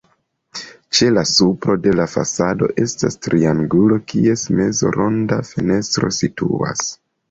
[0.99, 6.89] Ĉe la supro de la fasado estas triangulo, kies mezo ronda fenestro situas.